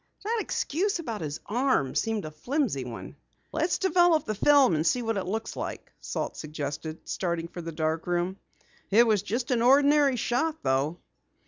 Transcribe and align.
"That 0.23 0.39
excuse 0.41 0.97
about 0.97 1.21
his 1.21 1.39
arm 1.45 1.93
seemed 1.93 2.25
a 2.25 2.31
flimsy 2.31 2.83
one." 2.83 3.17
"Let's 3.51 3.77
develop 3.77 4.25
the 4.25 4.33
film 4.33 4.73
and 4.73 4.83
see 4.83 5.03
what 5.03 5.15
it 5.15 5.27
looks 5.27 5.55
like," 5.55 5.91
Salt 6.01 6.35
suggested, 6.37 7.07
starting 7.07 7.47
for 7.47 7.61
the 7.61 7.71
darkroom. 7.71 8.37
"It 8.89 9.05
was 9.05 9.21
just 9.21 9.51
an 9.51 9.61
ordinary 9.61 10.15
shot 10.15 10.63
though." 10.63 10.97